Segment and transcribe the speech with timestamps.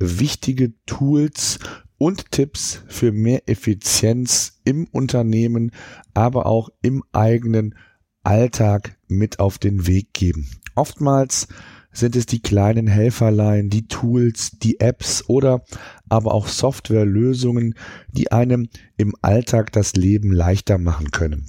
[0.00, 1.58] wichtige Tools
[1.98, 5.70] und Tipps für mehr Effizienz im Unternehmen,
[6.14, 7.74] aber auch im eigenen
[8.22, 10.48] Alltag mit auf den Weg geben.
[10.74, 11.46] Oftmals
[11.92, 15.64] sind es die kleinen Helferlein, die Tools, die Apps oder
[16.08, 17.74] aber auch Softwarelösungen,
[18.10, 21.46] die einem im Alltag das Leben leichter machen können.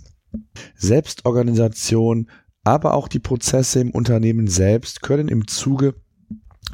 [0.76, 2.30] Selbstorganisation,
[2.64, 5.96] aber auch die Prozesse im Unternehmen selbst können im Zuge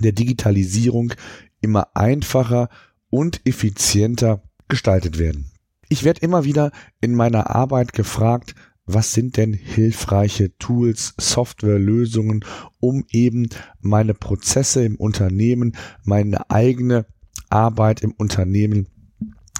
[0.01, 1.13] der Digitalisierung
[1.61, 2.69] immer einfacher
[3.09, 5.51] und effizienter gestaltet werden.
[5.89, 8.55] Ich werde immer wieder in meiner Arbeit gefragt,
[8.85, 12.45] was sind denn hilfreiche Tools, Softwarelösungen,
[12.79, 13.49] um eben
[13.81, 17.05] meine Prozesse im Unternehmen, meine eigene
[17.49, 18.87] Arbeit im Unternehmen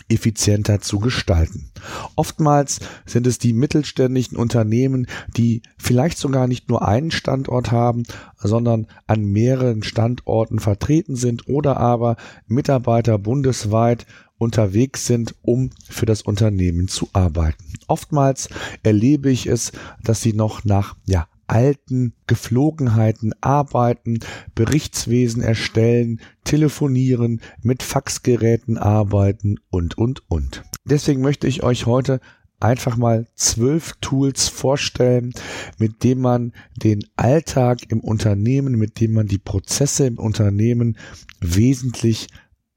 [0.10, 1.72] effizienter zu gestalten.
[2.16, 8.04] Oftmals sind es die mittelständischen Unternehmen, die vielleicht sogar nicht nur einen Standort haben,
[8.38, 12.16] sondern an mehreren Standorten vertreten sind oder aber
[12.48, 14.06] Mitarbeiter bundesweit
[14.38, 17.64] unterwegs sind, um für das Unternehmen zu arbeiten.
[17.88, 18.50] Oftmals
[18.84, 19.72] erlebe ich es,
[20.04, 24.20] dass sie noch nach ja, alten Geflogenheiten arbeiten,
[24.56, 30.64] Berichtswesen erstellen, telefonieren, mit Faxgeräten arbeiten und, und, und.
[30.86, 32.20] Deswegen möchte ich euch heute
[32.60, 35.34] einfach mal zwölf Tools vorstellen,
[35.78, 40.98] mit denen man den Alltag im Unternehmen, mit dem man die Prozesse im Unternehmen
[41.40, 42.28] wesentlich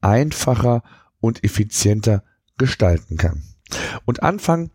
[0.01, 0.83] einfacher
[1.19, 2.23] und effizienter
[2.57, 3.43] gestalten kann.
[4.05, 4.71] Und anfangen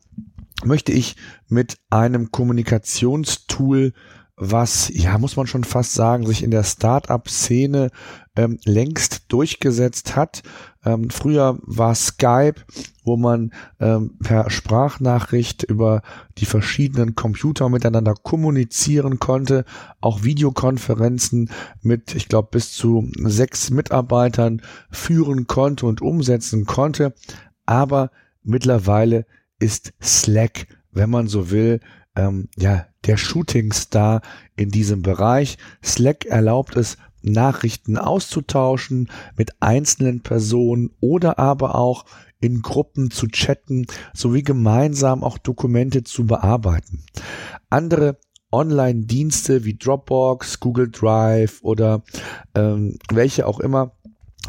[0.65, 1.17] möchte ich
[1.49, 3.93] mit einem Kommunikationstool,
[4.39, 7.91] was, ja, muss man schon fast sagen, sich in der Startup-Szene
[8.37, 10.43] ähm, längst durchgesetzt hat.
[10.85, 12.61] Ähm, früher war Skype,
[13.03, 16.03] wo man ähm, per Sprachnachricht über
[16.37, 19.65] die verschiedenen Computer miteinander kommunizieren konnte,
[20.03, 21.51] auch Videokonferenzen
[21.81, 27.15] mit, ich glaube, bis zu sechs Mitarbeitern führen konnte und umsetzen konnte.
[27.65, 28.11] Aber
[28.43, 29.25] mittlerweile
[29.59, 31.81] ist Slack, wenn man so will,
[32.17, 34.23] ähm, ja, der Shootingstar
[34.57, 35.59] in diesem Bereich.
[35.85, 42.05] Slack erlaubt es, Nachrichten auszutauschen mit einzelnen Personen oder aber auch
[42.41, 47.05] in Gruppen zu chatten, sowie gemeinsam auch Dokumente zu bearbeiten.
[47.71, 48.19] Andere
[48.53, 52.03] Online-Dienste wie Dropbox, Google Drive oder
[52.55, 53.93] ähm, welche auch immer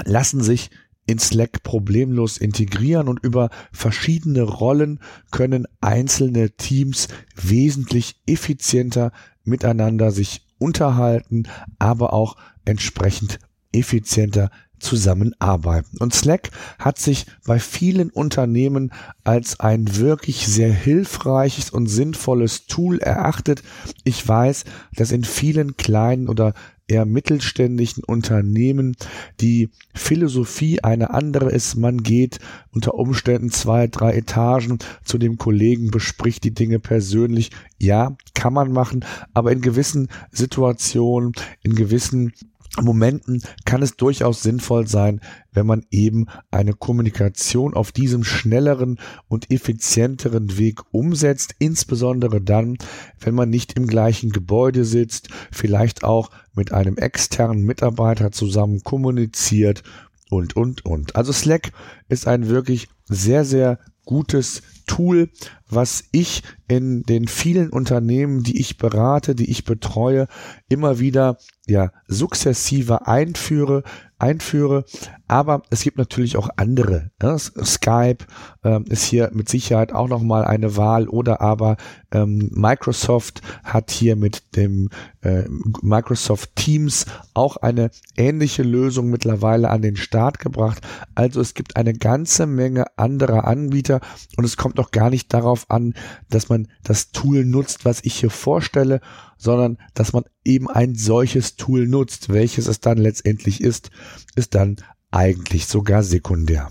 [0.06, 0.70] lassen sich
[1.08, 5.00] in Slack problemlos integrieren und über verschiedene Rollen
[5.32, 9.12] können einzelne Teams wesentlich effizienter
[9.44, 11.44] miteinander sich unterhalten,
[11.80, 12.36] aber auch
[12.66, 13.40] entsprechend
[13.72, 15.98] effizienter zusammenarbeiten.
[16.00, 18.92] Und Slack hat sich bei vielen Unternehmen
[19.24, 23.64] als ein wirklich sehr hilfreiches und sinnvolles Tool erachtet.
[24.04, 24.66] Ich weiß,
[24.96, 26.54] dass in vielen kleinen oder
[26.88, 28.96] eher mittelständischen Unternehmen
[29.42, 31.76] die Philosophie eine andere ist.
[31.76, 32.40] Man geht
[32.72, 37.52] unter Umständen zwei, drei Etagen zu dem Kollegen, bespricht die Dinge persönlich.
[37.78, 42.34] Ja, kann man machen, aber in gewissen Situationen, in gewissen
[42.80, 49.50] Momenten kann es durchaus sinnvoll sein, wenn man eben eine Kommunikation auf diesem schnelleren und
[49.52, 52.78] effizienteren Weg umsetzt, insbesondere dann,
[53.20, 59.84] wenn man nicht im gleichen Gebäude sitzt, vielleicht auch mit einem externen Mitarbeiter zusammen kommuniziert
[60.30, 61.16] und, und, und.
[61.16, 61.72] Also Slack
[62.10, 65.30] ist ein wirklich sehr, sehr gutes Tool,
[65.70, 70.28] was ich in den vielen Unternehmen, die ich berate, die ich betreue,
[70.70, 73.84] immer wieder ja sukzessive einführe,
[74.20, 74.86] einführe.
[75.28, 77.12] Aber es gibt natürlich auch andere.
[77.22, 77.38] Ne?
[77.38, 78.26] Skype
[78.64, 81.78] ähm, ist hier mit Sicherheit auch nochmal eine Wahl oder aber
[82.12, 84.90] ähm, Microsoft hat hier mit dem
[85.22, 85.44] äh,
[85.82, 90.82] Microsoft Teams auch eine ähnliche Lösung mittlerweile an den Start gebracht.
[91.14, 94.00] Also es gibt eine ganze Menge anderer Anbieter
[94.38, 95.94] und es kommt noch gar nicht darauf an,
[96.30, 99.02] dass man das Tool nutzt, was ich hier vorstelle,
[99.38, 102.30] sondern dass man eben ein solches Tool nutzt.
[102.30, 103.92] Welches es dann letztendlich ist,
[104.36, 104.78] ist dann
[105.12, 106.70] eigentlich sogar sekundär.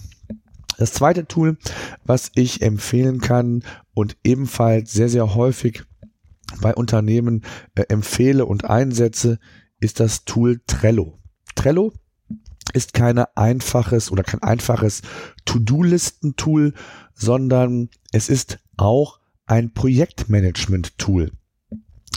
[0.78, 1.56] Das zweite Tool,
[2.04, 3.62] was ich empfehlen kann
[3.94, 5.84] und ebenfalls sehr, sehr häufig
[6.60, 9.38] bei Unternehmen äh, empfehle und einsetze,
[9.80, 11.18] ist das Tool Trello.
[11.54, 11.92] Trello
[12.72, 15.02] ist keine einfaches oder kein einfaches
[15.46, 16.74] To-Do-Listen-Tool,
[17.14, 21.32] sondern es ist auch ein Projektmanagement-Tool.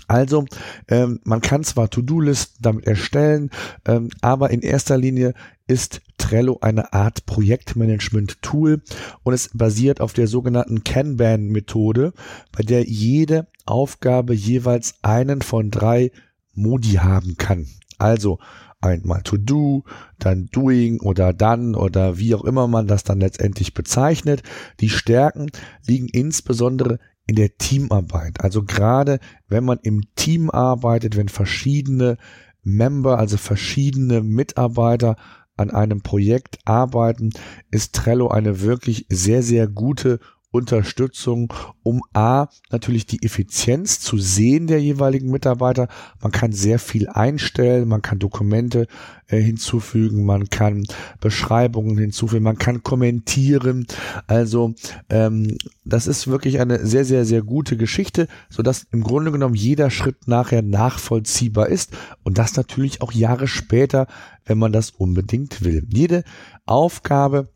[0.09, 0.45] Also
[0.87, 3.51] ähm, man kann zwar To-Do-Listen damit erstellen,
[3.85, 5.35] ähm, aber in erster Linie
[5.67, 8.81] ist Trello eine Art Projektmanagement-Tool
[9.21, 12.13] und es basiert auf der sogenannten Kanban-Methode,
[12.51, 16.11] bei der jede Aufgabe jeweils einen von drei
[16.55, 17.67] Modi haben kann.
[17.99, 18.39] Also
[18.81, 19.83] einmal to do,
[20.17, 24.41] dann doing oder dann oder wie auch immer man das dann letztendlich bezeichnet.
[24.79, 25.51] Die Stärken
[25.85, 26.97] liegen insbesondere
[27.29, 28.43] in der Teamarbeit.
[28.43, 32.17] Also gerade wenn man im Team arbeitet, wenn verschiedene
[32.63, 35.15] Member, also verschiedene Mitarbeiter
[35.55, 37.29] an einem Projekt arbeiten,
[37.69, 40.19] ist Trello eine wirklich sehr, sehr gute
[40.51, 41.53] Unterstützung,
[41.83, 45.87] um A, natürlich die Effizienz zu sehen der jeweiligen Mitarbeiter.
[46.21, 48.87] Man kann sehr viel einstellen, man kann Dokumente
[49.27, 50.85] äh, hinzufügen, man kann
[51.21, 53.85] Beschreibungen hinzufügen, man kann kommentieren.
[54.25, 54.73] Also
[55.09, 55.55] ähm,
[55.85, 60.27] das ist wirklich eine sehr, sehr, sehr gute Geschichte, sodass im Grunde genommen jeder Schritt
[60.27, 64.07] nachher nachvollziehbar ist und das natürlich auch Jahre später,
[64.45, 65.85] wenn man das unbedingt will.
[65.89, 66.23] Jede
[66.65, 67.49] Aufgabe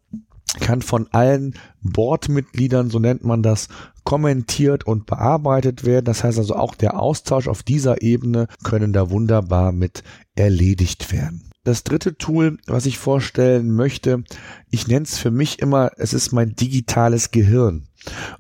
[0.60, 3.70] kann von allen Boardmitgliedern, so nennt man das,
[4.04, 6.06] kommentiert und bearbeitet werden.
[6.06, 10.04] Das heißt also auch der Austausch auf dieser Ebene können da wunderbar mit
[10.36, 11.50] erledigt werden.
[11.64, 14.24] Das dritte Tool, was ich vorstellen möchte,
[14.70, 17.88] ich nenne es für mich immer, es ist mein digitales Gehirn.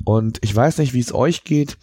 [0.03, 1.77] Und ich weiß nicht, wie es euch geht.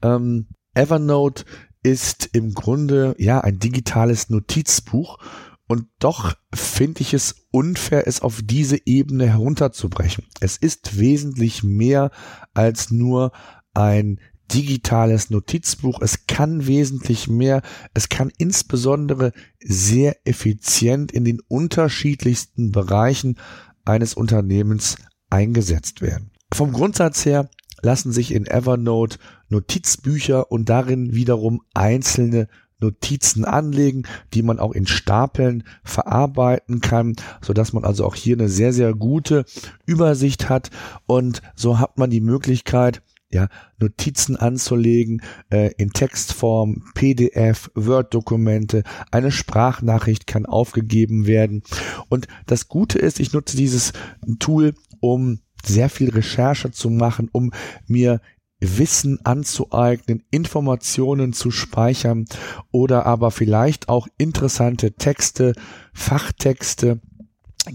[0.00, 1.44] Ähm, Evernote
[1.82, 5.18] ist im Grunde ja ein digitales Notizbuch
[5.66, 10.24] und doch finde ich es unfair, es auf diese Ebene herunterzubrechen.
[10.40, 12.10] Es ist wesentlich mehr
[12.54, 13.32] als nur
[13.74, 14.20] ein
[14.52, 16.00] digitales Notizbuch.
[16.00, 17.62] Es kann wesentlich mehr.
[17.94, 23.38] Es kann insbesondere sehr effizient in den unterschiedlichsten Bereichen
[23.84, 24.96] eines Unternehmens
[25.30, 26.30] eingesetzt werden.
[26.52, 27.50] Vom Grundsatz her
[27.82, 29.18] lassen sich in Evernote
[29.48, 32.48] Notizbücher und darin wiederum einzelne
[32.80, 34.04] Notizen anlegen,
[34.34, 38.72] die man auch in Stapeln verarbeiten kann, so dass man also auch hier eine sehr,
[38.72, 39.44] sehr gute
[39.86, 40.70] Übersicht hat
[41.06, 43.48] und so hat man die Möglichkeit, ja,
[43.78, 51.62] Notizen anzulegen äh, in Textform, PDF, Word-Dokumente, eine Sprachnachricht kann aufgegeben werden.
[52.08, 53.92] Und das Gute ist, ich nutze dieses
[54.38, 57.52] Tool, um sehr viel Recherche zu machen, um
[57.86, 58.20] mir
[58.60, 62.24] Wissen anzueignen, Informationen zu speichern
[62.70, 65.54] oder aber vielleicht auch interessante Texte,
[65.92, 67.00] Fachtexte,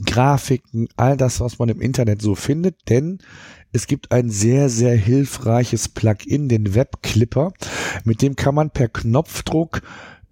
[0.05, 3.19] Grafiken, all das, was man im Internet so findet, denn
[3.71, 7.53] es gibt ein sehr, sehr hilfreiches Plugin, den Webclipper,
[8.03, 9.81] mit dem kann man per Knopfdruck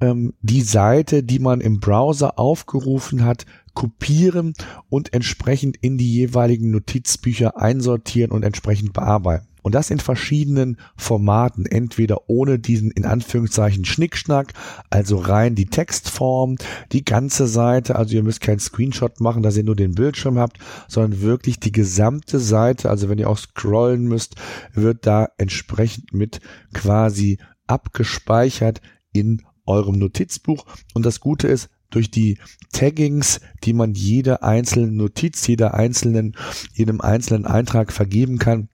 [0.02, 4.54] ähm, die Seite, die man im Browser aufgerufen hat, kopieren
[4.90, 9.48] und entsprechend in die jeweiligen Notizbücher einsortieren und entsprechend bearbeiten.
[9.64, 14.54] Und das in verschiedenen Formaten, entweder ohne diesen in Anführungszeichen Schnickschnack,
[14.90, 16.56] also rein die Textform,
[16.92, 20.58] die ganze Seite, also ihr müsst keinen Screenshot machen, dass ihr nur den Bildschirm habt,
[20.88, 24.36] sondern wirklich die gesamte Seite, also wenn ihr auch scrollen müsst,
[24.74, 26.42] wird da entsprechend mit
[26.74, 27.38] quasi
[27.68, 28.82] abgespeichert
[29.14, 30.66] in eurem Notizbuch.
[30.94, 32.38] Und das Gute ist, durch die
[32.72, 36.36] Taggings, die man jeder einzelnen Notiz, jeder einzelnen,
[36.74, 38.70] jedem einzelnen Eintrag vergeben kann,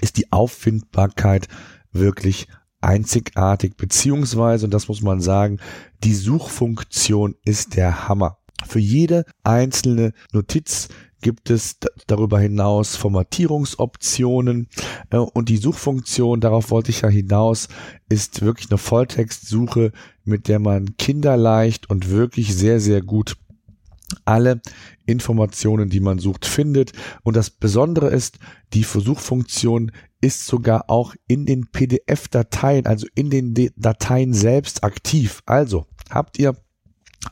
[0.00, 1.48] ist die Auffindbarkeit
[1.92, 2.48] wirklich
[2.80, 5.58] einzigartig, beziehungsweise, und das muss man sagen,
[6.04, 8.38] die Suchfunktion ist der Hammer.
[8.66, 10.88] Für jede einzelne Notiz
[11.20, 14.68] gibt es darüber hinaus Formatierungsoptionen
[15.10, 17.68] äh, und die Suchfunktion, darauf wollte ich ja hinaus,
[18.08, 19.92] ist wirklich eine Volltextsuche,
[20.24, 23.36] mit der man kinderleicht und wirklich sehr, sehr gut
[24.24, 24.60] alle
[25.06, 26.92] Informationen, die man sucht, findet.
[27.22, 28.38] Und das Besondere ist,
[28.72, 35.42] die Versuchfunktion ist sogar auch in den PDF-Dateien, also in den Dateien selbst aktiv.
[35.46, 36.56] Also habt ihr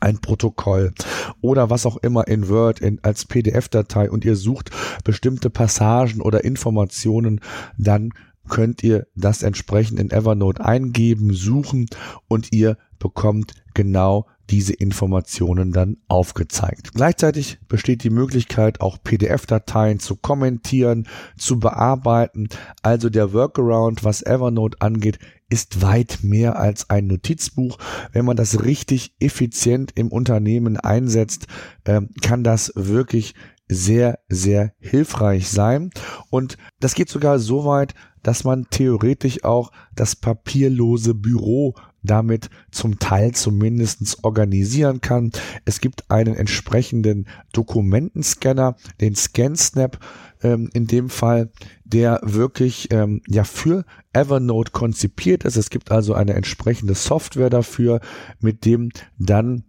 [0.01, 0.93] ein Protokoll
[1.41, 4.71] oder was auch immer in Word in, als PDF-Datei und ihr sucht
[5.03, 7.41] bestimmte Passagen oder Informationen,
[7.77, 8.11] dann
[8.49, 11.87] könnt ihr das entsprechend in Evernote eingeben, suchen
[12.27, 16.93] und ihr bekommt genau diese Informationen dann aufgezeigt.
[16.93, 22.47] Gleichzeitig besteht die Möglichkeit, auch PDF-Dateien zu kommentieren, zu bearbeiten.
[22.81, 27.77] Also der Workaround, was Evernote angeht, ist weit mehr als ein Notizbuch.
[28.11, 31.47] Wenn man das richtig effizient im Unternehmen einsetzt,
[31.85, 33.33] ähm, kann das wirklich
[33.69, 35.89] sehr, sehr hilfreich sein.
[36.29, 41.75] Und das geht sogar so weit, dass man theoretisch auch das papierlose Büro
[42.07, 45.31] damit zum Teil zumindest organisieren kann.
[45.65, 49.99] Es gibt einen entsprechenden Dokumentenscanner, den ScanSnap
[50.41, 51.49] ähm, in dem Fall,
[51.83, 55.57] der wirklich ähm, ja für Evernote konzipiert ist.
[55.57, 57.99] Es gibt also eine entsprechende Software dafür,
[58.39, 59.63] mit dem dann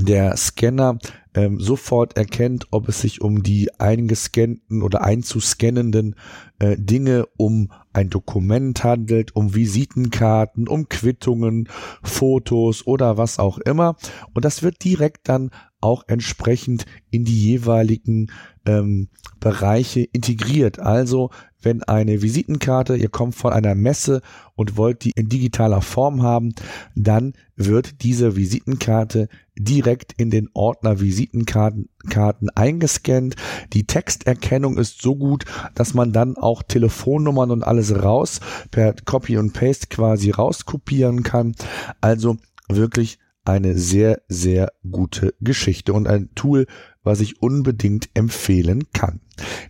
[0.00, 0.98] der Scanner
[1.34, 6.14] ähm, sofort erkennt, ob es sich um die eingescannten oder einzuscannenden
[6.58, 11.68] äh, Dinge um ein Dokument handelt, um Visitenkarten, um Quittungen,
[12.02, 13.96] Fotos oder was auch immer.
[14.34, 18.30] Und das wird direkt dann auch entsprechend in die jeweiligen
[18.64, 19.08] ähm,
[19.40, 20.78] Bereiche integriert.
[20.78, 21.30] Also
[21.62, 24.20] wenn eine Visitenkarte, ihr kommt von einer Messe
[24.54, 26.54] und wollt die in digitaler Form haben,
[26.94, 33.36] dann wird diese Visitenkarte direkt in den Ordner Visitenkarten Karten eingescannt.
[33.72, 38.40] Die Texterkennung ist so gut, dass man dann auch Telefonnummern und alles raus
[38.70, 41.54] per Copy und Paste quasi rauskopieren kann.
[42.00, 42.38] Also
[42.68, 46.66] wirklich eine sehr, sehr gute Geschichte und ein Tool,
[47.02, 49.20] was ich unbedingt empfehlen kann.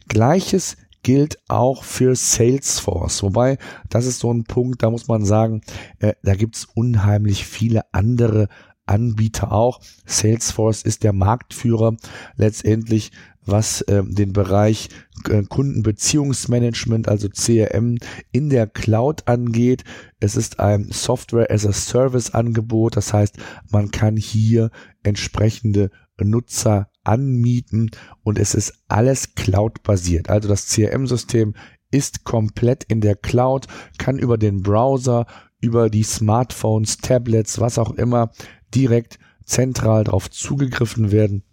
[0.09, 3.23] Gleiches gilt auch für Salesforce.
[3.23, 5.63] Wobei, das ist so ein Punkt, da muss man sagen,
[5.99, 8.49] äh, da gibt's unheimlich viele andere
[8.87, 9.81] Anbieter auch.
[10.07, 11.97] Salesforce ist der Marktführer
[12.37, 13.13] letztendlich,
[13.45, 14.89] was äh, den Bereich
[15.29, 17.99] äh, Kundenbeziehungsmanagement, also CRM
[18.31, 19.85] in der Cloud angeht.
[20.21, 22.97] Es ist ein Software as a Service Angebot.
[22.97, 23.37] Das heißt,
[23.71, 24.71] man kann hier
[25.03, 25.91] entsprechende
[26.21, 27.91] Nutzer anmieten
[28.23, 30.31] und es ist alles Cloud-basiert.
[30.31, 31.55] Also das CRM-System
[31.91, 33.67] ist komplett in der Cloud,
[33.99, 35.27] kann über den Browser,
[35.61, 38.31] über die Smartphones, Tablets, was auch immer,
[38.75, 41.45] direkt zentral darauf zugegriffen werden.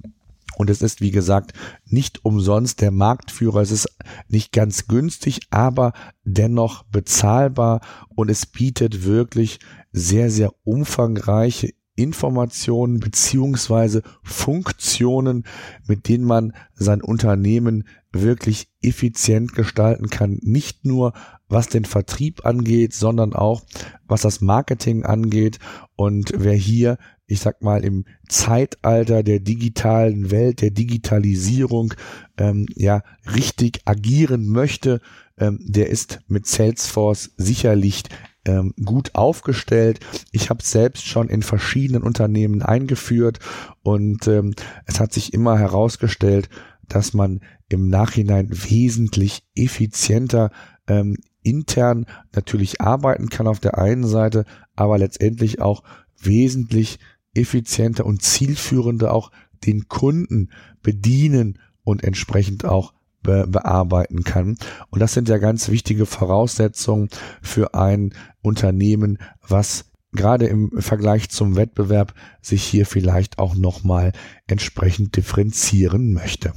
[0.58, 1.54] Und es ist, wie gesagt,
[1.86, 3.62] nicht umsonst der Marktführer.
[3.62, 3.88] Es ist
[4.28, 9.60] nicht ganz günstig, aber dennoch bezahlbar und es bietet wirklich
[9.94, 15.44] sehr, sehr umfangreiche Informationen beziehungsweise Funktionen,
[15.88, 20.40] mit denen man sein Unternehmen wirklich effizient gestalten kann.
[20.42, 21.14] Nicht nur
[21.48, 23.64] was den Vertrieb angeht, sondern auch
[24.08, 25.60] was das Marketing angeht.
[25.96, 31.94] Und wer hier, ich sag mal, im Zeitalter der digitalen Welt, der Digitalisierung,
[32.38, 33.04] ähm, ja,
[33.36, 35.02] richtig agieren möchte,
[35.38, 38.04] ähm, der ist mit Salesforce sicherlich
[38.46, 40.00] ähm, gut aufgestellt.
[40.32, 43.40] Ich habe selbst schon in verschiedenen Unternehmen eingeführt
[43.84, 44.54] und ähm,
[44.86, 46.50] es hat sich immer herausgestellt,
[46.88, 50.52] dass man im Nachhinein wesentlich effizienter
[50.88, 55.84] ähm, intern natürlich arbeiten kann auf der einen Seite, aber letztendlich auch
[56.22, 57.00] wesentlich
[57.34, 59.32] effizienter und zielführender auch
[59.66, 60.50] den Kunden
[60.82, 64.58] bedienen und entsprechend auch be bearbeiten kann.
[64.90, 67.10] Und das sind ja ganz wichtige Voraussetzungen
[67.42, 74.14] für ein Unternehmen, was gerade im Vergleich zum Wettbewerb sich hier vielleicht auch nochmal
[74.48, 76.54] entsprechend differenzieren möchte.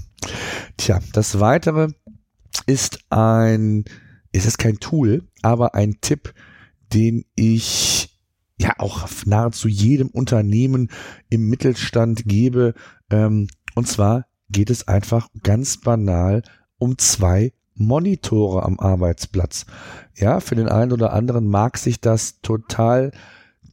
[0.76, 1.88] Tja, das weitere
[2.66, 3.84] ist ein,
[4.32, 6.32] es ist kein Tool, aber ein Tipp,
[6.92, 8.18] den ich
[8.58, 10.88] ja auch nahezu jedem Unternehmen
[11.28, 12.74] im Mittelstand gebe.
[13.10, 16.42] Ähm, und zwar geht es einfach ganz banal
[16.78, 19.66] um zwei Monitore am Arbeitsplatz.
[20.14, 23.12] Ja, für den einen oder anderen mag sich das total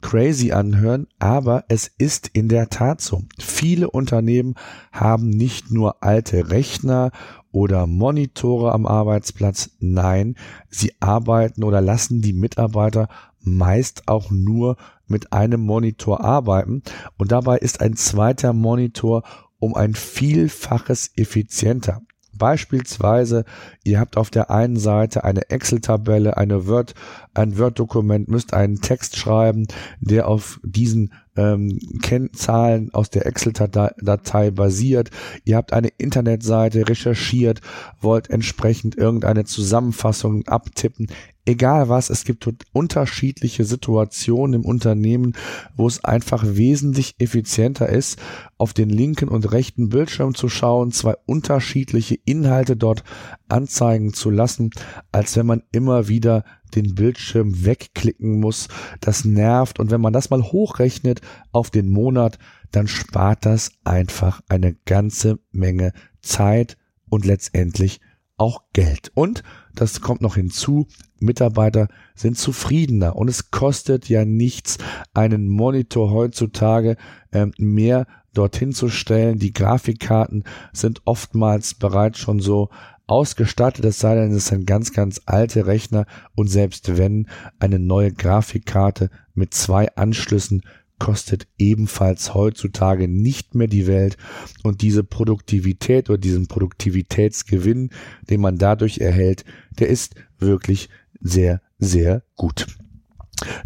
[0.02, 3.24] crazy anhören, aber es ist in der Tat so.
[3.38, 4.56] Viele Unternehmen
[4.92, 7.12] haben nicht nur alte Rechner
[7.52, 10.36] oder Monitore am Arbeitsplatz, nein,
[10.70, 13.10] sie arbeiten oder lassen die Mitarbeiter
[13.42, 16.84] meist auch nur mit einem Monitor arbeiten
[17.18, 19.24] und dabei ist ein zweiter Monitor
[19.60, 22.02] um ein Vielfaches effizienter.
[22.40, 23.44] Beispielsweise,
[23.84, 26.96] ihr habt auf der einen Seite eine Excel-Tabelle, eine Word,
[27.34, 29.68] ein Word-Dokument, müsst einen Text schreiben,
[30.00, 35.12] der auf diesen ähm, Kennzahlen aus der Excel-Datei basiert.
[35.44, 37.60] Ihr habt eine Internetseite recherchiert,
[38.00, 41.08] wollt entsprechend irgendeine Zusammenfassung abtippen
[41.50, 45.34] egal was, es gibt unterschiedliche Situationen im Unternehmen,
[45.76, 48.20] wo es einfach wesentlich effizienter ist,
[48.58, 53.04] auf den linken und rechten Bildschirm zu schauen, zwei unterschiedliche Inhalte dort
[53.48, 54.70] anzeigen zu lassen,
[55.12, 56.44] als wenn man immer wieder
[56.76, 58.68] den Bildschirm wegklicken muss.
[59.02, 62.38] Das nervt und wenn man das mal hochrechnet auf den Monat,
[62.72, 66.78] dann spart das einfach eine ganze Menge Zeit
[67.10, 68.02] und letztendlich
[68.38, 69.12] auch Geld.
[69.16, 69.44] Und
[69.80, 70.88] das kommt noch hinzu,
[71.20, 74.78] Mitarbeiter sind zufriedener und es kostet ja nichts,
[75.14, 76.98] einen Monitor heutzutage
[77.32, 79.40] ähm, mehr dorthin zu stellen.
[79.40, 80.44] Die Grafikkarten
[80.74, 82.70] sind oftmals bereits schon so
[83.08, 86.06] ausgestattet, es sei denn, es sind ganz, ganz alte Rechner
[86.36, 90.62] und selbst wenn eine neue Grafikkarte mit zwei Anschlüssen
[91.00, 94.18] kostet ebenfalls heutzutage nicht mehr die Welt
[94.64, 97.90] und diese Produktivität oder diesen Produktivitätsgewinn,
[98.30, 99.46] den man dadurch erhält,
[99.80, 100.90] der ist wirklich
[101.20, 102.68] sehr, sehr gut.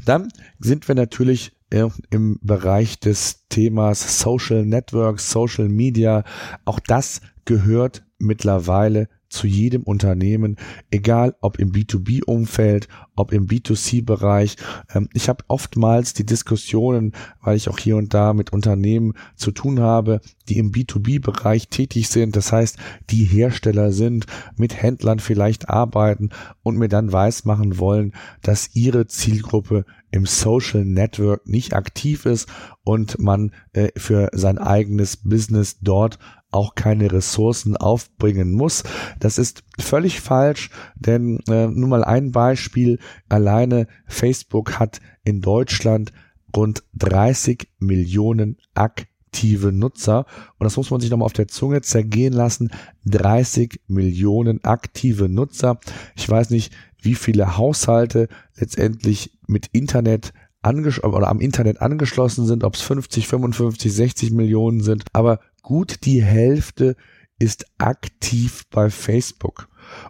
[0.06, 6.24] Dann sind wir natürlich äh, im Bereich des Themas Social Networks, Social Media.
[6.66, 10.58] Auch das gehört mittlerweile zu jedem Unternehmen,
[10.92, 14.56] egal ob im B2B-Umfeld, ob im B2C-Bereich.
[14.94, 19.52] Ähm, ich habe oftmals die Diskussionen, weil ich auch hier und da mit Unternehmen zu
[19.52, 22.78] tun habe, die im B2B-Bereich tätig sind, das heißt,
[23.10, 24.26] die Hersteller sind,
[24.56, 26.30] mit Händlern vielleicht arbeiten
[26.62, 32.48] und mir dann weismachen wollen, dass ihre Zielgruppe im Social Network nicht aktiv ist
[32.84, 36.20] und man äh, für sein eigenes Business dort
[36.54, 38.84] auch keine Ressourcen aufbringen muss.
[39.20, 46.12] Das ist völlig falsch, denn äh, nur mal ein Beispiel, alleine Facebook hat in Deutschland
[46.56, 50.26] rund 30 Millionen aktive Nutzer
[50.60, 52.72] und das muss man sich nochmal auf der Zunge zergehen lassen.
[53.06, 55.80] 30 Millionen aktive Nutzer.
[56.16, 60.34] Ich weiß nicht, wie viele Haushalte letztendlich mit Internet
[60.64, 66.24] oder am Internet angeschlossen sind, ob es 50, 55, 60 Millionen sind, aber gut die
[66.24, 66.96] Hälfte
[67.40, 69.68] ist aktiv bei Facebook.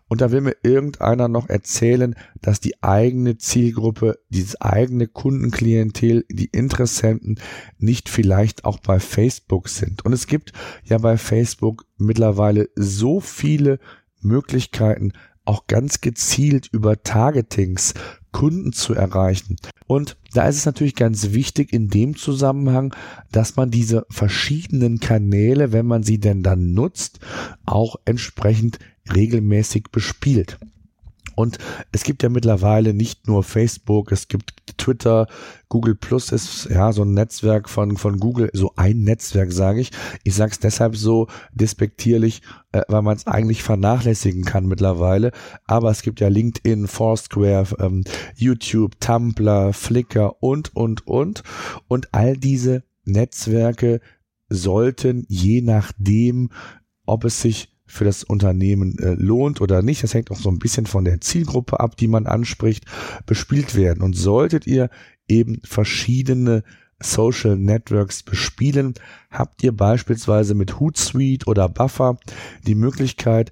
[0.08, 6.46] Und da will mir irgendeiner noch erzählen, dass die eigene Zielgruppe, dieses eigene Kundenklientel, die
[6.46, 7.40] Interessenten
[7.80, 10.06] nicht vielleicht auch bei Facebook sind.
[10.06, 13.80] Und es gibt ja bei Facebook mittlerweile so viele
[14.22, 15.14] Möglichkeiten,
[15.46, 17.94] auch ganz gezielt über Targetings
[18.34, 19.56] Kunden zu erreichen.
[19.88, 22.94] Und da ist es natürlich ganz wichtig in dem Zusammenhang,
[23.32, 27.22] dass man diese verschiedenen Kanäle, wenn man sie denn dann nutzt,
[27.66, 28.80] auch entsprechend
[29.14, 30.58] regelmäßig bespielt.
[31.36, 31.58] Und
[31.92, 35.28] es gibt ja mittlerweile nicht nur Facebook, es gibt Twitter,
[35.70, 39.92] Google Plus ist ja so ein Netzwerk von, von Google, so ein Netzwerk sage ich.
[40.24, 45.32] Ich sage es deshalb so despektierlich, äh, weil man es eigentlich vernachlässigen kann mittlerweile.
[45.66, 48.04] Aber es gibt ja LinkedIn, Foursquare, ähm,
[48.36, 51.44] YouTube, Tumblr, Flickr und, und, und.
[51.88, 54.00] Und all diese Netzwerke
[54.50, 56.50] sollten je nachdem,
[57.06, 60.60] ob es sich für das Unternehmen äh, lohnt oder nicht, das hängt auch so ein
[60.60, 62.86] bisschen von der Zielgruppe ab, die man anspricht,
[63.26, 64.02] bespielt werden.
[64.02, 64.90] Und solltet ihr
[65.28, 66.64] eben verschiedene
[67.02, 68.94] Social Networks bespielen,
[69.30, 72.18] habt ihr beispielsweise mit Hootsuite oder Buffer
[72.66, 73.52] die Möglichkeit,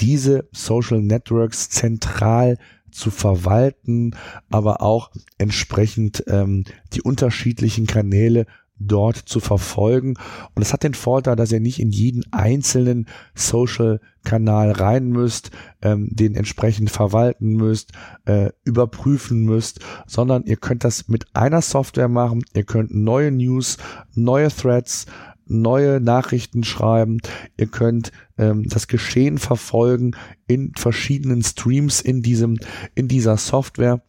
[0.00, 2.58] diese Social Networks zentral
[2.90, 4.14] zu verwalten,
[4.50, 8.46] aber auch entsprechend ähm, die unterschiedlichen Kanäle
[8.86, 10.14] dort zu verfolgen.
[10.54, 15.50] Und es hat den Vorteil, dass ihr nicht in jeden einzelnen Social-Kanal rein müsst,
[15.82, 17.92] ähm, den entsprechend verwalten müsst,
[18.24, 22.44] äh, überprüfen müsst, sondern ihr könnt das mit einer Software machen.
[22.54, 23.78] Ihr könnt neue News,
[24.14, 25.06] neue Threads,
[25.46, 27.18] neue Nachrichten schreiben.
[27.56, 30.16] Ihr könnt ähm, das Geschehen verfolgen
[30.46, 32.58] in verschiedenen Streams in diesem,
[32.94, 34.02] in dieser Software.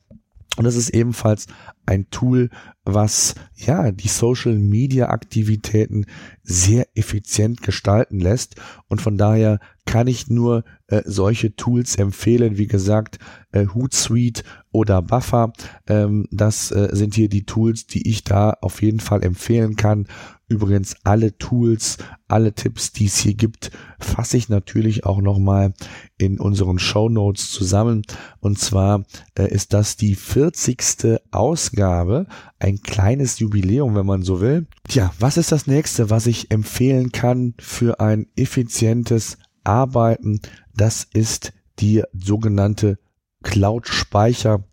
[0.57, 1.47] Und es ist ebenfalls
[1.86, 2.50] ein Tool,
[2.86, 6.06] was ja die Social Media Aktivitäten
[6.43, 8.56] sehr effizient gestalten lässt.
[8.88, 12.58] Und von daher kann ich nur äh, solche Tools empfehlen.
[12.58, 13.19] Wie gesagt,
[13.52, 15.54] äh, Hootsuite oder Buffer.
[15.88, 20.08] Ähm, das äh, sind hier die Tools, die ich da auf jeden Fall empfehlen kann.
[20.53, 25.73] Übrigens alle Tools, alle Tipps, die es hier gibt, fasse ich natürlich auch nochmal
[26.19, 28.03] in unseren Show Notes zusammen.
[28.39, 29.03] Und zwar
[29.35, 31.19] äh, ist das die 40.
[31.31, 32.27] Ausgabe,
[32.59, 34.67] ein kleines Jubiläum, wenn man so will.
[34.87, 40.39] Tja, was ist das nächste, was ich empfehlen kann für ein effizientes Arbeiten?
[40.75, 42.99] Das ist die sogenannte
[43.41, 44.63] Cloud-Speicher.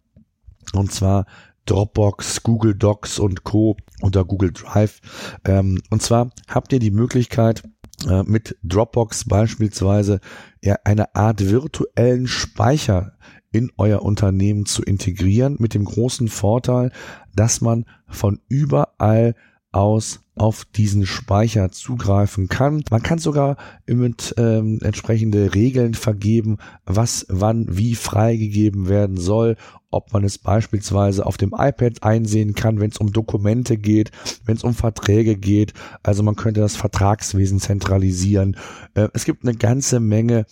[0.74, 1.24] Und zwar
[1.66, 3.76] Dropbox, Google Docs und Co.
[4.00, 5.00] unter Google Drive.
[5.44, 7.62] Ähm, und zwar habt ihr die Möglichkeit,
[8.08, 10.20] äh, mit Dropbox beispielsweise
[10.62, 13.12] ja, eine Art virtuellen Speicher
[13.52, 16.92] in euer Unternehmen zu integrieren, mit dem großen Vorteil,
[17.34, 19.34] dass man von überall
[19.72, 22.82] aus auf diesen Speicher zugreifen kann.
[22.90, 29.56] Man kann sogar mit ähm, entsprechende Regeln vergeben, was wann wie freigegeben werden soll,
[29.90, 34.12] ob man es beispielsweise auf dem iPad einsehen kann, wenn es um Dokumente geht,
[34.46, 35.74] wenn es um Verträge geht.
[36.02, 38.56] Also man könnte das Vertragswesen zentralisieren.
[38.94, 40.46] Äh, es gibt eine ganze Menge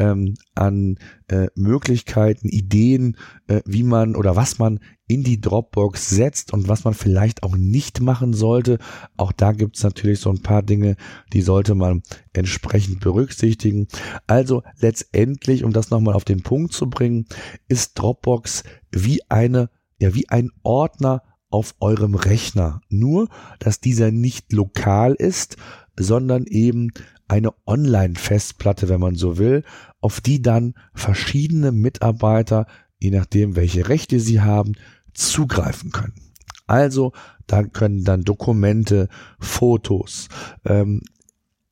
[0.00, 6.52] ähm, an äh, Möglichkeiten, Ideen, äh, wie man oder was man in die Dropbox setzt
[6.52, 8.78] und was man vielleicht auch nicht machen sollte.
[9.16, 10.96] Auch da gibt es natürlich so ein paar Dinge,
[11.32, 13.88] die sollte man entsprechend berücksichtigen.
[14.26, 17.26] Also letztendlich, um das nochmal auf den Punkt zu bringen,
[17.68, 22.80] ist Dropbox wie eine, ja, wie ein Ordner auf eurem Rechner.
[22.88, 25.56] Nur, dass dieser nicht lokal ist,
[25.98, 26.92] sondern eben
[27.30, 29.62] eine Online-Festplatte, wenn man so will,
[30.00, 32.66] auf die dann verschiedene Mitarbeiter,
[32.98, 34.72] je nachdem, welche Rechte sie haben,
[35.12, 36.14] zugreifen können.
[36.66, 37.12] Also
[37.46, 39.08] da können dann Dokumente,
[39.38, 40.28] Fotos,
[40.64, 41.02] ähm,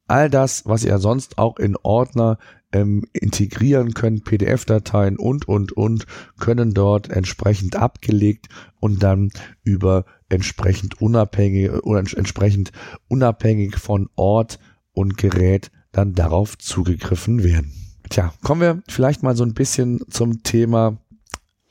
[0.08, 2.38] all das, was ihr sonst auch in Ordner
[2.72, 6.06] ähm, integrieren könnt, PDF-Dateien und, und, und,
[6.38, 8.48] können dort entsprechend abgelegt
[8.80, 9.30] und dann
[9.62, 12.72] über entsprechend unabhängig oder entsprechend
[13.06, 14.58] unabhängig von Ort
[14.92, 17.87] und Gerät dann darauf zugegriffen werden.
[18.10, 20.98] Tja, kommen wir vielleicht mal so ein bisschen zum Thema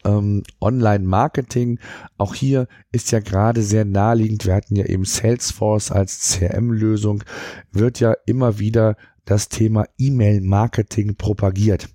[0.06, 1.80] ähm, Online-Marketing.
[2.18, 7.24] Auch hier ist ja gerade sehr naheliegend, wir hatten ja eben Salesforce als CRM-Lösung,
[7.72, 11.90] wird ja immer wieder das Thema E-Mail-Marketing propagiert.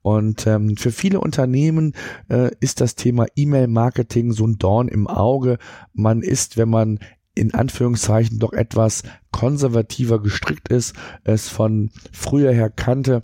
[0.00, 1.94] Und ähm, für viele Unternehmen
[2.28, 5.58] äh, ist das Thema E-Mail-Marketing so ein Dorn im Auge.
[5.92, 6.98] Man ist, wenn man
[7.34, 13.22] in Anführungszeichen doch etwas konservativer gestrickt ist, es von früher her kannte,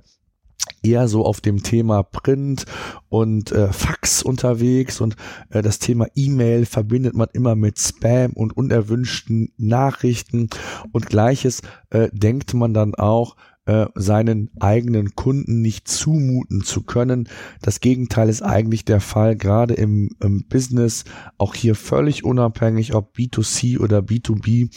[0.89, 2.65] eher so auf dem Thema Print
[3.09, 5.17] und äh, Fax unterwegs und
[5.51, 10.49] äh, das Thema E-Mail verbindet man immer mit Spam und unerwünschten Nachrichten
[10.93, 13.37] und gleiches äh, denkt man dann auch
[13.69, 17.29] äh, seinen eigenen Kunden nicht zumuten zu können.
[17.61, 21.05] Das Gegenteil ist eigentlich der Fall, gerade im, im Business,
[21.37, 24.71] auch hier völlig unabhängig, ob B2C oder B2B,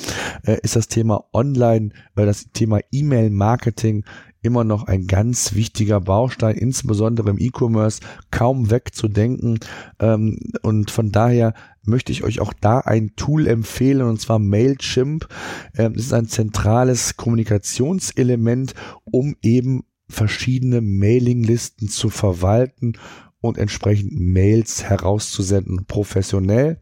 [0.43, 4.03] äh, ist das Thema Online, äh, das Thema E-Mail-Marketing
[4.41, 8.01] immer noch ein ganz wichtiger Baustein, insbesondere im E-Commerce,
[8.31, 9.59] kaum wegzudenken.
[9.99, 15.27] Ähm, und von daher möchte ich euch auch da ein Tool empfehlen, und zwar Mailchimp.
[15.77, 18.73] Ähm, das ist ein zentrales Kommunikationselement,
[19.03, 22.93] um eben verschiedene Mailinglisten zu verwalten
[23.39, 26.81] und entsprechend Mails herauszusenden, professionell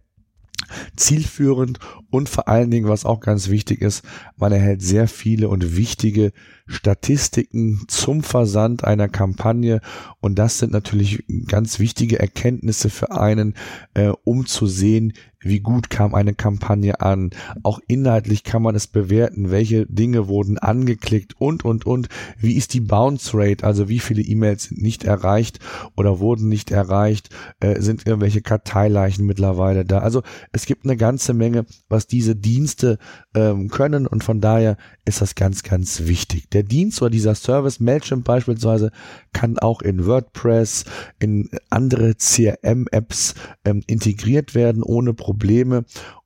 [0.96, 1.80] zielführend
[2.10, 4.04] und vor allen Dingen, was auch ganz wichtig ist,
[4.38, 6.32] man erhält sehr viele und wichtige
[6.68, 9.82] Statistiken zum Versand einer Kampagne.
[10.20, 13.56] Und das sind natürlich ganz wichtige Erkenntnisse für einen,
[13.94, 17.32] äh, um zu sehen, wie gut kam eine Kampagne an.
[17.64, 22.10] Auch inhaltlich kann man es bewerten, welche Dinge wurden angeklickt und, und, und.
[22.38, 25.60] Wie ist die Bounce Rate, also wie viele E-Mails sind nicht erreicht
[25.96, 30.00] oder wurden nicht erreicht, äh, sind irgendwelche Karteileichen mittlerweile da.
[30.00, 32.98] Also es gibt eine ganze Menge, was diese Dienste
[33.34, 36.50] ähm, können und von daher ist das ganz, ganz wichtig.
[36.50, 38.92] Der Dienst oder dieser Service, Mailchimp beispielsweise,
[39.34, 40.86] kann auch in WordPress,
[41.20, 45.29] in andere CRM-Apps ähm, integriert werden ohne Probleme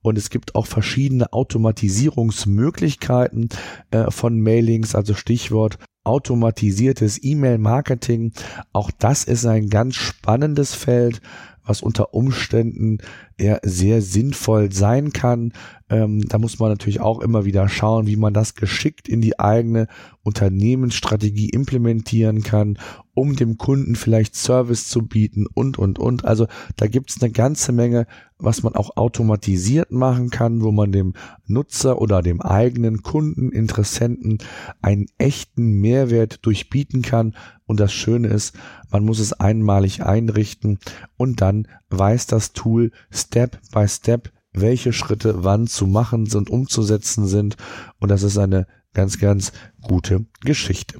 [0.01, 3.49] und es gibt auch verschiedene Automatisierungsmöglichkeiten
[3.91, 8.33] äh, von Mailings, also Stichwort automatisiertes E-Mail-Marketing.
[8.73, 11.21] Auch das ist ein ganz spannendes Feld,
[11.65, 12.97] was unter Umständen
[13.39, 15.53] ja sehr sinnvoll sein kann.
[15.89, 19.39] Ähm, da muss man natürlich auch immer wieder schauen, wie man das geschickt in die
[19.39, 19.87] eigene
[20.23, 22.79] Unternehmensstrategie implementieren kann,
[23.13, 26.25] um dem Kunden vielleicht Service zu bieten und, und, und.
[26.25, 28.07] Also da gibt's eine ganze Menge,
[28.39, 31.13] was man auch automatisiert machen kann, wo man dem
[31.45, 34.39] Nutzer oder dem eigenen Kunden, Interessenten
[34.81, 37.35] einen echten Mehrwert durchbieten kann.
[37.65, 38.55] Und das Schöne ist,
[38.89, 40.79] man muss es einmalig einrichten
[41.17, 41.67] und dann
[41.97, 47.57] weiß das Tool Step by Step, welche Schritte wann zu machen sind, umzusetzen sind.
[47.99, 49.51] Und das ist eine ganz, ganz
[49.81, 50.99] gute Geschichte.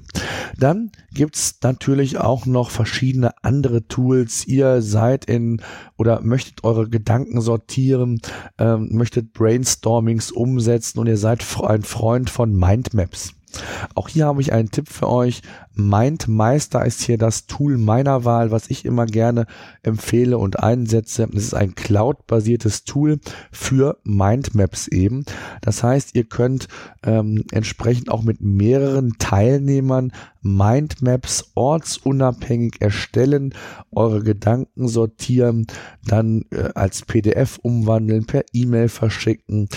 [0.58, 4.45] Dann gibt's natürlich auch noch verschiedene andere Tools.
[4.47, 5.62] Ihr seid in
[5.97, 8.19] oder möchtet eure Gedanken sortieren,
[8.58, 13.34] ähm, möchtet Brainstormings umsetzen und ihr seid ein Freund von Mindmaps.
[13.95, 15.41] Auch hier habe ich einen Tipp für euch.
[15.75, 19.45] MindMeister ist hier das Tool meiner Wahl, was ich immer gerne
[19.81, 21.27] empfehle und einsetze.
[21.33, 23.19] Es ist ein Cloud-basiertes Tool
[23.51, 25.25] für Mindmaps eben.
[25.61, 26.67] Das heißt, ihr könnt
[27.03, 30.11] ähm, entsprechend auch mit mehreren Teilnehmern
[30.43, 33.53] Mindmaps ortsunabhängig erstellen,
[33.91, 35.65] eure Gedanken sortieren,
[36.06, 39.69] dann äh, als PDF umwandeln, per E-Mail verschicken,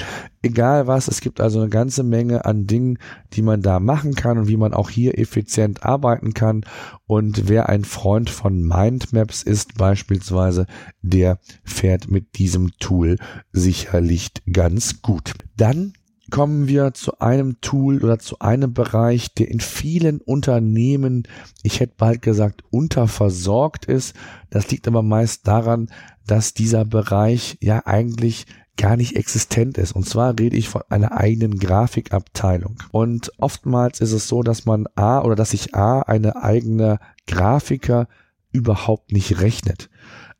[0.42, 1.08] egal was.
[1.08, 2.98] Es gibt also eine ganze Menge an Dingen,
[3.32, 6.64] die man da machen kann und wie man auch hier effizient arbeiten kann.
[7.06, 10.66] Und wer ein Freund von Mindmaps ist beispielsweise,
[11.02, 13.18] der fährt mit diesem Tool
[13.52, 15.32] sicherlich ganz gut.
[15.56, 15.92] Dann
[16.30, 21.28] kommen wir zu einem Tool oder zu einem Bereich, der in vielen Unternehmen,
[21.62, 24.14] ich hätte bald gesagt, unterversorgt ist.
[24.50, 25.88] Das liegt aber meist daran,
[26.26, 29.92] dass dieser Bereich ja eigentlich gar nicht existent ist.
[29.92, 32.76] Und zwar rede ich von einer eigenen Grafikabteilung.
[32.90, 38.08] Und oftmals ist es so, dass man A oder dass sich A eine eigene Grafiker
[38.52, 39.88] überhaupt nicht rechnet.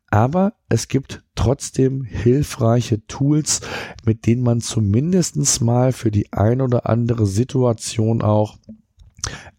[0.09, 3.61] Aber es gibt trotzdem hilfreiche Tools,
[4.05, 8.57] mit denen man zumindestens mal für die ein oder andere Situation auch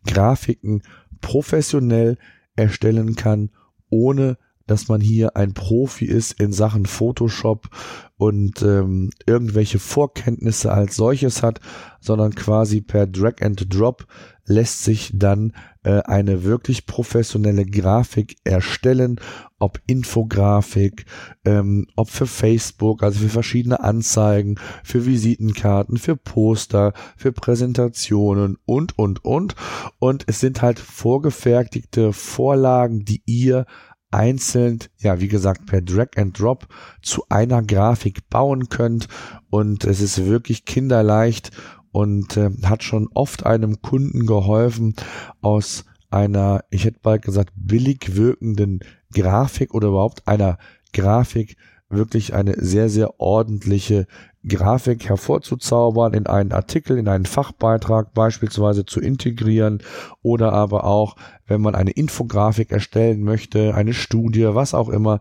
[0.06, 0.82] Grafiken
[1.20, 2.16] professionell
[2.56, 3.50] erstellen kann,
[3.90, 7.70] ohne dass man hier ein Profi ist in Sachen Photoshop
[8.16, 11.60] und ähm, irgendwelche Vorkenntnisse als solches hat,
[12.00, 14.06] sondern quasi per Drag and Drop
[14.44, 15.54] lässt sich dann
[15.88, 19.18] äh, eine wirklich professionelle Grafik erstellen,
[19.58, 21.06] ob Infografik,
[21.46, 28.98] ähm, ob für Facebook, also für verschiedene Anzeigen, für Visitenkarten, für Poster, für Präsentationen und,
[28.98, 29.54] und, und.
[29.98, 33.64] Und es sind halt vorgefertigte Vorlagen, die ihr
[34.10, 36.66] einzeln, ja, wie gesagt, per Drag and Drop
[37.00, 39.08] zu einer Grafik bauen könnt.
[39.48, 41.50] Und es ist wirklich kinderleicht
[41.92, 44.94] und äh, hat schon oft einem Kunden geholfen,
[45.40, 48.80] aus einer, ich hätte bald gesagt, billig wirkenden
[49.12, 50.58] Grafik oder überhaupt einer
[50.92, 51.56] Grafik
[51.90, 54.06] wirklich eine sehr, sehr ordentliche
[54.46, 59.82] Grafik hervorzuzaubern, in einen Artikel, in einen Fachbeitrag beispielsweise zu integrieren
[60.22, 65.20] oder aber auch, wenn man eine Infografik erstellen möchte, eine Studie, was auch immer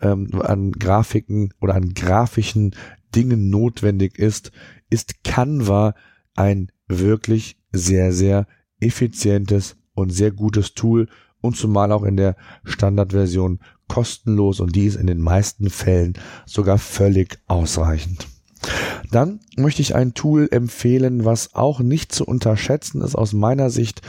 [0.00, 2.74] ähm, an Grafiken oder an grafischen
[3.14, 4.52] Dingen notwendig ist,
[4.90, 5.94] ist Canva
[6.34, 8.46] ein wirklich sehr, sehr
[8.80, 11.08] effizientes und sehr gutes Tool
[11.40, 16.14] und zumal auch in der Standardversion kostenlos und die ist in den meisten Fällen
[16.46, 18.28] sogar völlig ausreichend.
[19.10, 24.02] Dann möchte ich ein Tool empfehlen, was auch nicht zu unterschätzen ist aus meiner Sicht.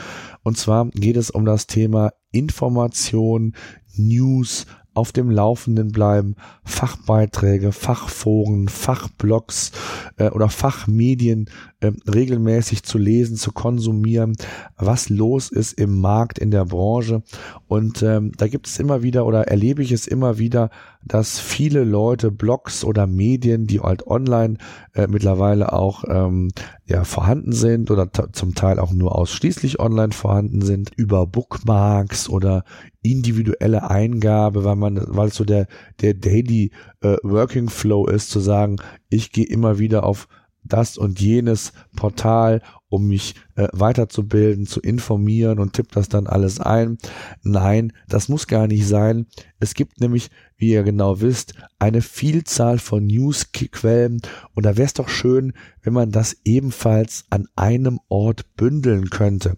[0.44, 3.56] Und zwar geht es um das Thema Information,
[3.96, 9.72] News auf dem Laufenden bleiben, Fachbeiträge, Fachforen, Fachblogs
[10.18, 11.50] äh, oder Fachmedien
[11.80, 14.36] äh, regelmäßig zu lesen, zu konsumieren,
[14.78, 17.24] was los ist im Markt, in der Branche.
[17.68, 20.70] Und ähm, da gibt es immer wieder oder erlebe ich es immer wieder,
[21.04, 24.58] dass viele Leute Blogs oder Medien, die halt online
[24.94, 26.50] äh, mittlerweile auch ähm,
[26.86, 32.64] ja, vorhanden sind oder zum Teil auch nur ausschließlich online vorhanden sind, über Bookmarks oder
[33.02, 35.68] individuelle Eingabe, weil man, weil es so der,
[36.02, 38.78] der Daily äh, Working Flow ist, zu sagen,
[39.10, 40.28] ich gehe immer wieder auf
[40.64, 46.60] das und jenes Portal, um mich äh, weiterzubilden, zu informieren und tippt das dann alles
[46.60, 46.98] ein.
[47.44, 49.28] Nein, das muss gar nicht sein.
[49.60, 50.30] Es gibt nämlich,
[50.60, 54.22] wie ihr genau wisst, eine Vielzahl von Newsquellen
[54.54, 59.58] und da wäre es doch schön, wenn man das ebenfalls an einem Ort bündeln könnte.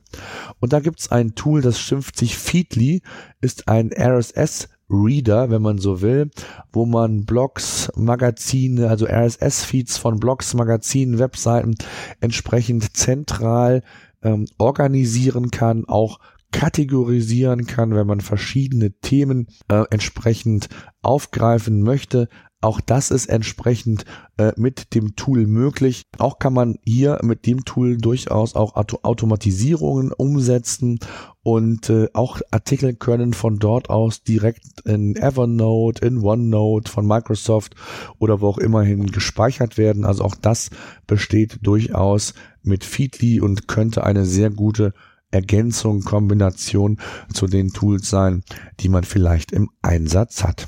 [0.60, 3.02] Und da gibt es ein Tool, das schimpft sich Feedly,
[3.42, 6.30] ist ein RSS Reader, wenn man so will,
[6.74, 11.76] wo man Blogs, Magazine, also RSS-Feeds von Blogs, Magazinen, Webseiten
[12.20, 13.84] entsprechend zentral
[14.22, 16.20] ähm, organisieren kann, auch
[16.52, 20.70] kategorisieren kann, wenn man verschiedene Themen äh, entsprechend
[21.02, 22.28] aufgreifen möchte.
[22.64, 24.06] Auch das ist entsprechend
[24.38, 26.04] äh, mit dem Tool möglich.
[26.20, 31.00] Auch kann man hier mit dem Tool durchaus auch Auto Automatisierungen umsetzen
[31.42, 37.74] und äh, auch Artikel können von dort aus direkt in Evernote, in OneNote von Microsoft
[38.20, 40.06] oder wo auch immerhin gespeichert werden.
[40.06, 40.70] Also auch das
[41.08, 44.94] besteht durchaus mit Feedly und könnte eine sehr gute
[45.32, 47.00] Ergänzung, Kombination
[47.34, 48.44] zu den Tools sein,
[48.80, 50.67] die man vielleicht im Einsatz hat.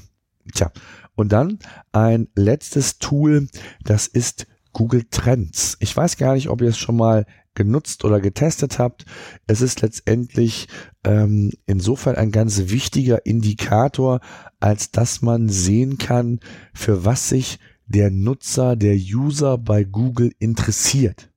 [0.53, 0.71] Tja,
[1.15, 1.59] und dann
[1.91, 3.47] ein letztes Tool,
[3.83, 5.77] das ist Google Trends.
[5.79, 9.05] Ich weiß gar nicht, ob ihr es schon mal genutzt oder getestet habt.
[9.45, 10.67] Es ist letztendlich
[11.03, 14.19] ähm, insofern ein ganz wichtiger Indikator,
[14.59, 16.39] als dass man sehen kann,
[16.73, 21.29] für was sich der Nutzer, der User bei Google interessiert.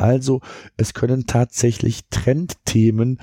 [0.00, 0.40] Also
[0.76, 3.20] es können tatsächlich Trendthemen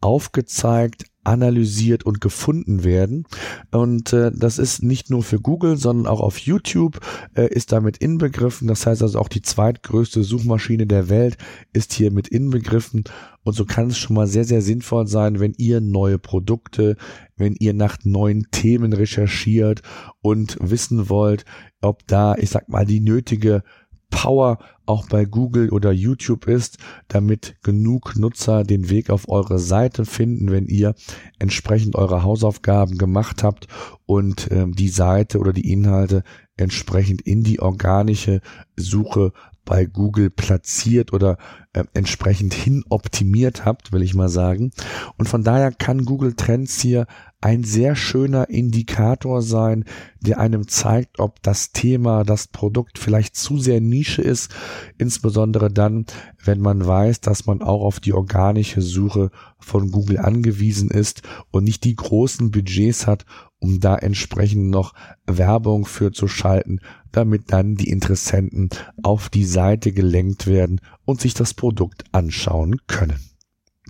[0.00, 3.26] aufgezeigt, analysiert und gefunden werden.
[3.70, 7.00] Und äh, das ist nicht nur für Google, sondern auch auf YouTube
[7.34, 8.68] äh, ist damit inbegriffen.
[8.68, 11.36] Das heißt also auch die zweitgrößte Suchmaschine der Welt
[11.72, 13.04] ist hier mit inbegriffen.
[13.42, 16.96] Und so kann es schon mal sehr, sehr sinnvoll sein, wenn ihr neue Produkte,
[17.36, 19.82] wenn ihr nach neuen Themen recherchiert
[20.22, 21.44] und wissen wollt,
[21.82, 23.62] ob da, ich sag mal, die nötige
[24.10, 30.04] Power auch bei Google oder YouTube ist, damit genug Nutzer den Weg auf eure Seite
[30.04, 30.94] finden, wenn ihr
[31.38, 33.68] entsprechend eure Hausaufgaben gemacht habt
[34.06, 36.24] und ähm, die Seite oder die Inhalte
[36.56, 38.40] entsprechend in die organische
[38.76, 39.32] Suche
[39.70, 41.38] bei Google platziert oder
[41.74, 44.72] äh, entsprechend hin optimiert habt, will ich mal sagen.
[45.16, 47.06] Und von daher kann Google Trends hier
[47.40, 49.84] ein sehr schöner Indikator sein,
[50.18, 54.50] der einem zeigt, ob das Thema, das Produkt vielleicht zu sehr Nische ist,
[54.98, 56.04] insbesondere dann,
[56.44, 59.30] wenn man weiß, dass man auch auf die organische Suche
[59.60, 63.24] von Google angewiesen ist und nicht die großen Budgets hat,
[63.60, 64.94] um da entsprechend noch
[65.26, 66.80] Werbung für zu schalten,
[67.12, 68.70] damit dann die Interessenten
[69.02, 73.20] auf die Seite gelenkt werden und sich das Produkt anschauen können.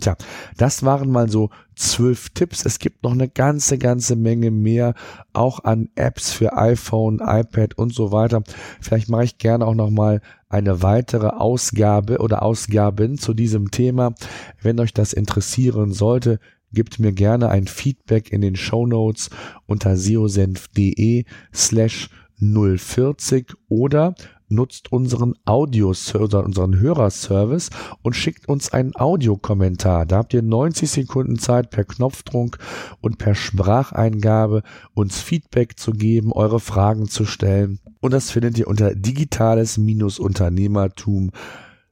[0.01, 0.17] Tja,
[0.57, 2.65] das waren mal so zwölf Tipps.
[2.65, 4.95] Es gibt noch eine ganze, ganze Menge mehr,
[5.33, 8.43] auch an Apps für iPhone, iPad und so weiter.
[8.81, 14.15] Vielleicht mache ich gerne auch noch mal eine weitere Ausgabe oder Ausgaben zu diesem Thema.
[14.63, 16.41] Wenn euch das interessieren sollte,
[16.73, 19.31] gebt mir gerne ein Feedback in den Show Notes
[19.67, 24.15] unter seosenf.de slash 040 oder
[24.51, 27.71] nutzt unseren Audio oder unseren Hörerservice
[28.03, 30.07] und schickt uns einen Audiokommentar.
[30.07, 32.59] Da habt ihr 90 Sekunden Zeit per Knopfdruck
[33.01, 37.79] und per Spracheingabe uns Feedback zu geben, eure Fragen zu stellen.
[38.01, 41.31] Und das findet ihr unter digitales-unternehmertum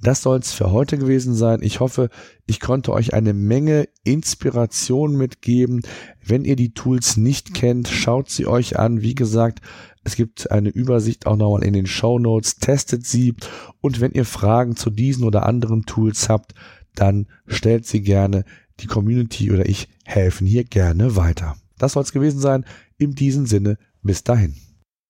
[0.01, 1.59] das soll's für heute gewesen sein.
[1.61, 2.09] Ich hoffe,
[2.45, 5.81] ich konnte euch eine Menge Inspiration mitgeben.
[6.25, 9.01] Wenn ihr die Tools nicht kennt, schaut sie euch an.
[9.01, 9.59] Wie gesagt,
[10.03, 12.55] es gibt eine Übersicht auch nochmal in den Show Notes.
[12.55, 13.35] Testet sie
[13.81, 16.53] und wenn ihr Fragen zu diesen oder anderen Tools habt,
[16.95, 18.45] dann stellt sie gerne.
[18.79, 21.57] Die Community oder ich helfen hier gerne weiter.
[21.77, 22.65] Das soll es gewesen sein.
[22.97, 24.55] In diesem Sinne, bis dahin.